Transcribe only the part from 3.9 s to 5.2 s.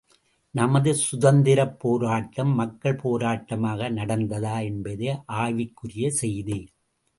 நடந்ததா என்பதே